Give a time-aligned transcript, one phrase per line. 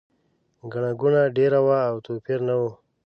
[0.71, 2.61] ګڼه ګوڼه ډېره وه او توپیر نه و.